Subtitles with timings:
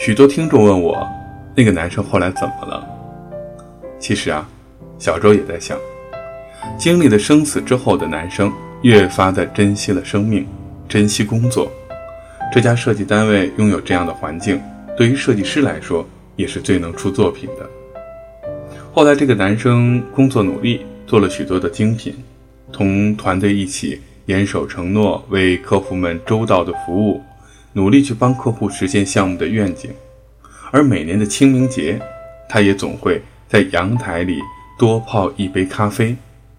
[0.00, 1.06] 许多听众问我，
[1.54, 2.82] 那个男生后来怎么了？
[3.98, 4.48] 其实啊，
[4.98, 5.76] 小周也在想，
[6.78, 10.46] 经历了生死之后的男生，越发的珍惜了生命，
[10.88, 11.70] 珍惜工作。
[12.50, 14.58] 这家设计单位拥有这样的环境，
[14.96, 17.68] 对于设计师来说，也是最能出作品的。
[18.94, 22.14] 后来，这个男生工作努力，做了许多的精品，
[22.72, 27.20] 同团队一起严守承诺，为客户们周到的服务，
[27.72, 29.90] 努力去帮客户实现项目的愿景。
[30.70, 32.00] 而每年的清明节，
[32.48, 34.38] 他也总会在阳台里
[34.78, 36.16] 多泡一杯咖啡，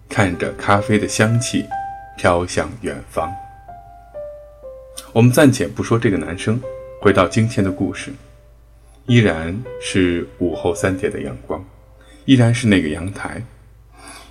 [0.08, 1.64] 看着咖啡的香气
[2.16, 3.32] 飘向远方。
[5.12, 6.60] 我们暂且不说这个男生，
[7.00, 8.12] 回到今天的故事，
[9.06, 11.64] 依然是午后三点的阳光。
[12.24, 13.42] 依然是那个阳台，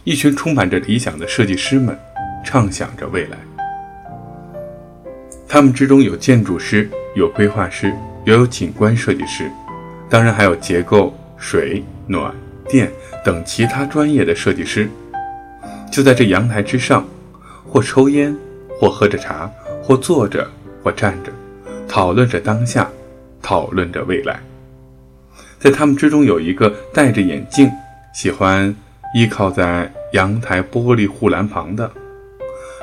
[0.05, 1.99] 一群充满着理想的设计师们，
[2.45, 3.37] 畅想着未来。
[5.53, 7.93] 他们之中有建筑师，有规划师，
[8.25, 9.51] 也有景观设计师，
[10.09, 12.33] 当然还有结构、水、暖、
[12.69, 12.89] 电
[13.21, 14.89] 等其他专业的设计师。
[15.91, 17.05] 就在这阳台之上，
[17.67, 18.33] 或抽烟，
[18.79, 19.51] 或喝着茶，
[19.83, 20.49] 或坐着，
[20.81, 21.33] 或站着，
[21.85, 22.89] 讨论着当下，
[23.41, 24.39] 讨论着未来。
[25.59, 27.69] 在他们之中，有一个戴着眼镜。
[28.13, 28.73] 喜欢
[29.13, 31.91] 依靠在阳台玻璃护栏旁的，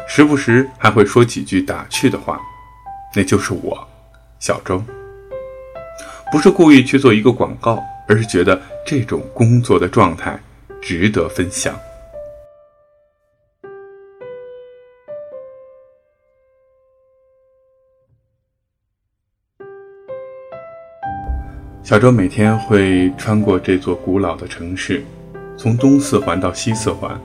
[0.06, 2.38] 时不时还会说几句打趣的话，
[3.14, 3.86] 那就是我，
[4.38, 4.82] 小周。
[6.30, 10.38] 不是故意去做一个广告，而是觉得这种工作的状态
[10.80, 11.74] 值得分享。
[21.82, 25.02] 小周每天会穿过这座古老的城市。
[25.56, 27.18] 从东四环到西四环，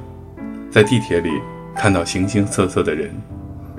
[0.72, 1.30] 在地铁里
[1.76, 3.14] 看到形形色色的人，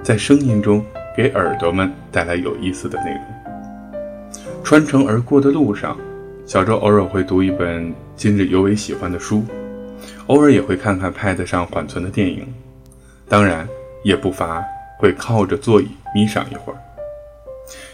[0.03, 0.85] 在声音中
[1.17, 3.21] 给耳朵们带来有意思的内容。
[4.65, 5.97] 穿城而过的路上，
[6.45, 9.45] 小周偶尔会读一本今日尤为喜欢的书，
[10.27, 12.53] 偶尔也会看看 Pad 上缓存的电影，
[13.29, 13.69] 当然
[14.03, 14.65] 也不乏
[14.99, 16.79] 会靠着座椅眯上一会儿。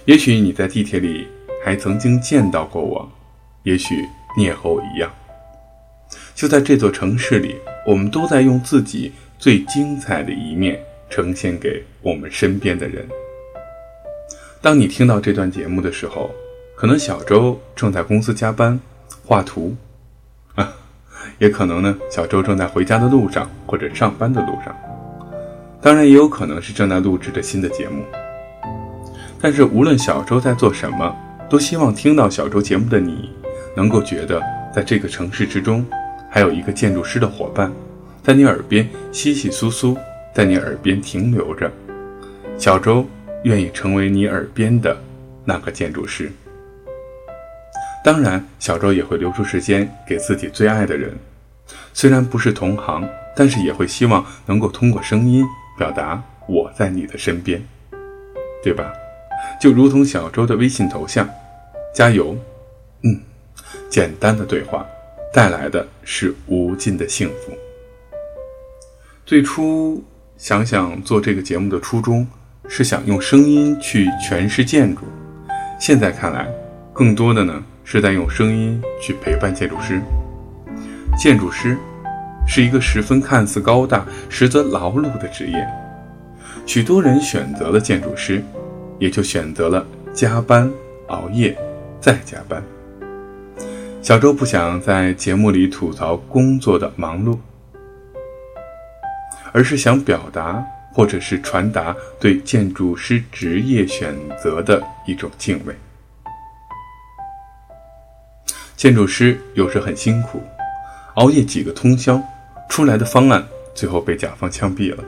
[0.06, 1.28] 也许你在地铁里
[1.64, 3.08] 还曾经见到过我，
[3.64, 3.94] 也许
[4.36, 5.10] 你也和我一样。
[6.34, 10.80] 就在这座城市里，我们都在用自己最精彩的一面
[11.10, 13.06] 呈现给我们身边的人。
[14.62, 16.30] 当你听到这段节目的时候，
[16.76, 18.78] 可能小周正在公司加班
[19.26, 19.74] 画图，
[20.54, 20.72] 啊，
[21.38, 24.74] 也可能呢，小周正在回家的路上或者上班的路上，
[25.82, 28.04] 当然也有可能是正在录制着新的节目。
[29.40, 31.16] 但是无论小周在做什么，
[31.48, 33.30] 都希望听到小周节目的你，
[33.74, 34.40] 能够觉得
[34.74, 35.84] 在这个城市之中。
[36.32, 37.72] 还有一个建筑师的伙伴，
[38.22, 39.96] 在你耳边稀稀疏疏，
[40.34, 41.70] 在你耳边停留着。
[42.58, 43.06] 小周
[43.44, 44.96] 愿意成为你耳边的
[45.44, 46.30] 那个建筑师。
[48.04, 51.14] 当然，小周也会留出时间给自己最爱的人，
[51.92, 55.44] 虽然不是同行，但是也会希望能够通过声音
[55.78, 57.62] 表达我在你的身边，
[58.62, 58.92] 对吧？
[59.60, 61.28] 就如同小周的微信头像，
[61.94, 62.36] 加油。
[63.02, 63.20] 嗯，
[63.88, 64.86] 简单的对话。
[65.32, 67.56] 带来的是无尽的幸福。
[69.24, 70.02] 最初
[70.40, 72.26] 想想做这个节目的初衷，
[72.66, 75.02] 是想用声音去诠释建筑。
[75.78, 76.48] 现在看来，
[76.94, 80.00] 更多的呢是在用声音去陪伴建筑师。
[81.18, 81.76] 建筑师
[82.48, 85.68] 是一个十分看似高大，实则劳碌的职业。
[86.64, 88.42] 许多人选择了建筑师，
[88.98, 90.72] 也就选择了加班、
[91.08, 91.54] 熬夜、
[92.00, 92.62] 再加班。
[94.00, 97.36] 小周不想在节目里吐槽工作的忙碌，
[99.52, 105.74] 而是想表达或者是传达对建筑师职业选择的一种敬畏。
[108.76, 110.42] 建筑师有时很辛苦，
[111.14, 112.20] 熬夜几个通宵，
[112.68, 115.04] 出来的方案最后被甲方枪毙了。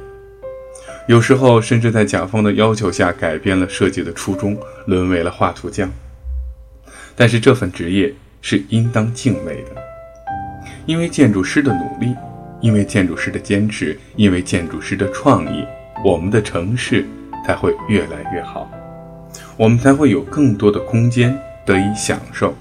[1.08, 5.90] 有时候甚至在甲方的要求下改变了设计的初衷，沦为了画图匠。
[7.16, 8.14] 但是这份职业。
[8.44, 9.80] 是应当敬畏的，
[10.84, 12.12] 因为建筑师的努力，
[12.62, 15.67] 因为建筑师的坚持，因为建筑师的创意，
[16.05, 17.05] 我们的城市
[17.44, 18.70] 才会越来越好，
[19.59, 22.55] 我们才会有更多的空间得以享受。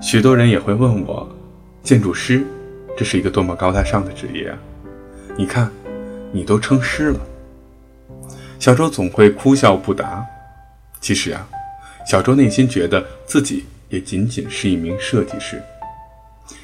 [0.00, 1.28] 许多人也会问我，
[1.82, 2.42] 建筑师，
[2.96, 4.58] 这是一个多么高大上的职业啊！
[5.36, 5.70] 你看，
[6.32, 7.20] 你都称师了。
[8.58, 10.24] 小周总会哭笑不答。
[11.00, 11.46] 其实啊，
[12.06, 13.66] 小周内心觉得自己。
[13.90, 15.60] 也仅仅是一名设计师。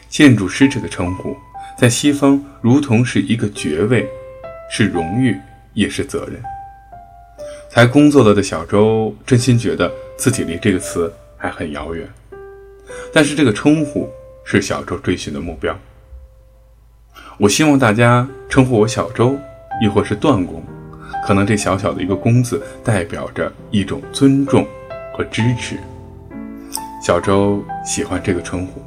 [0.08, 1.36] 建筑师这个称呼，
[1.76, 4.08] 在西方如同是一个爵位，
[4.70, 5.38] 是荣誉，
[5.74, 6.42] 也是责任。
[7.68, 12.08] 才工作了的小周，真心觉得自己离这个词还很遥远。
[13.12, 14.08] 但是这个称呼
[14.42, 15.78] 是小周追寻的目标。
[17.36, 19.38] 我希望大家称呼我小周，
[19.82, 20.64] 亦或是段公。
[21.26, 24.66] 可能这小小的一个“公”字，代表着一种尊重
[25.14, 25.76] 和支持。
[27.04, 28.82] 小周喜欢这个称呼。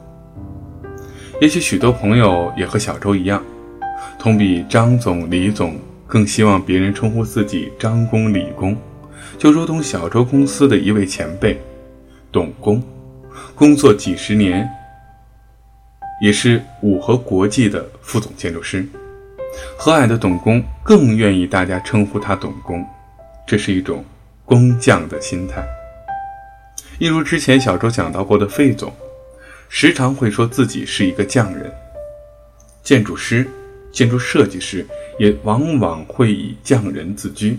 [1.41, 3.41] 也许许多朋友也和小周一样，
[4.17, 8.75] 同比张总、李总更希望别人称呼自己张公、李公，
[9.37, 11.57] 就如同小周公司的一位前辈
[12.29, 12.83] 董工，
[13.55, 14.69] 工作几十年，
[16.21, 18.85] 也是五和国际的副总建筑师。
[19.77, 22.85] 和蔼的董工更愿意大家称呼他董工，
[23.47, 24.03] 这是一种
[24.43, 25.63] 工匠的心态。
[26.97, 28.91] 一如之前小周讲到过的费总，
[29.69, 31.71] 时常会说自己是一个匠人。
[32.83, 33.47] 建筑师、
[33.91, 34.85] 建筑设计师
[35.17, 37.57] 也往往会以匠人自居，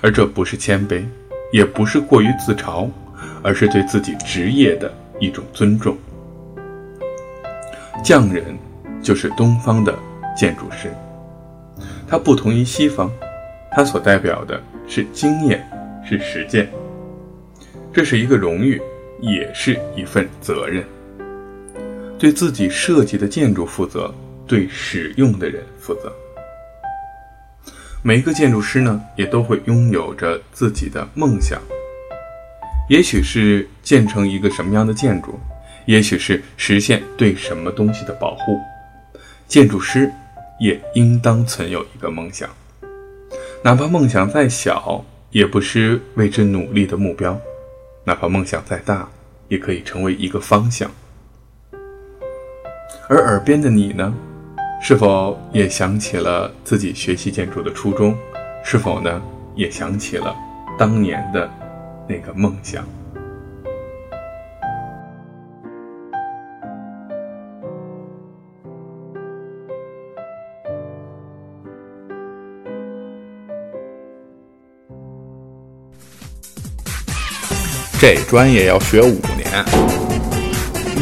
[0.00, 1.04] 而这不是谦卑，
[1.52, 2.88] 也不是过于自嘲，
[3.42, 5.98] 而是对自己职业的一种尊重。
[8.02, 8.56] 匠人
[9.02, 9.94] 就是东方的。
[10.36, 10.90] 建筑师，
[12.08, 13.10] 它不同于西方，
[13.72, 15.68] 它所代表的是经验，
[16.08, 16.70] 是实践。
[17.92, 18.80] 这是一个荣誉，
[19.20, 20.82] 也是一份责任。
[22.20, 24.14] 对自己设计的建筑负责，
[24.46, 26.12] 对使用的人负责。
[28.02, 31.60] 每一个建筑师呢，也都会拥有着自己的梦想，
[32.90, 35.40] 也许是建成一个什么样的建筑，
[35.86, 38.60] 也许是实现对什么东西的保护。
[39.48, 40.08] 建筑师。
[40.62, 42.46] 也应当存有一个梦想，
[43.64, 47.32] 哪怕梦想再小，也不失为之努力的目标；
[48.04, 49.08] 哪怕梦想再大，
[49.48, 50.90] 也可以成为一个方向。
[53.12, 54.14] 而耳边的你呢？
[54.80, 58.16] 是否也想起了自己学习建筑的初衷？
[58.62, 59.20] 是否呢，
[59.56, 60.32] 也想起了
[60.78, 61.50] 当年的
[62.06, 62.84] 那个梦想？
[78.00, 79.64] 这专业要学五年。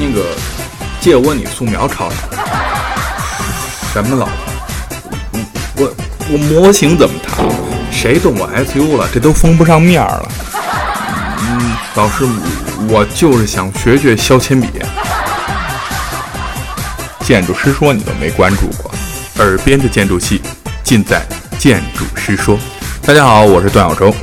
[0.01, 0.25] 那个，
[1.09, 2.11] 借我你素描抄。
[3.95, 5.41] 什么老婆？
[5.77, 5.95] 我
[6.31, 7.47] 我模型怎么弹？
[7.91, 9.09] 谁动我 SU 了？
[9.11, 10.29] 这都封不上面了。
[11.41, 12.27] 嗯，老师，
[12.91, 14.69] 我就是想学学削铅笔。
[17.25, 18.91] 建筑师说你都没关注过，
[19.39, 20.43] 耳边的建筑系
[20.85, 21.23] 尽在
[21.59, 22.59] 建筑师说。
[23.01, 24.15] 大家好，我是段小周。